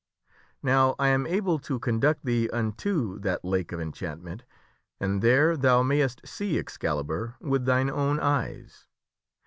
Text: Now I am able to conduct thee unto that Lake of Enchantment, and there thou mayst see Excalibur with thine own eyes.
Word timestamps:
Now 0.63 0.95
I 0.97 1.09
am 1.09 1.27
able 1.27 1.59
to 1.59 1.77
conduct 1.77 2.25
thee 2.25 2.49
unto 2.49 3.19
that 3.19 3.45
Lake 3.45 3.71
of 3.71 3.79
Enchantment, 3.79 4.41
and 4.99 5.21
there 5.21 5.55
thou 5.55 5.83
mayst 5.83 6.25
see 6.27 6.57
Excalibur 6.57 7.35
with 7.39 7.65
thine 7.65 7.87
own 7.91 8.19
eyes. 8.19 8.87